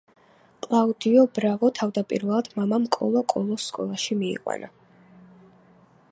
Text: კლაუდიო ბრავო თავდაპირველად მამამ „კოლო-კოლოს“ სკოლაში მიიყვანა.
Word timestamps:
კლაუდიო 0.65 1.25
ბრავო 1.39 1.67
თავდაპირველად 1.79 2.49
მამამ 2.61 2.87
„კოლო-კოლოს“ 2.97 3.67
სკოლაში 3.73 4.17
მიიყვანა. 4.23 4.71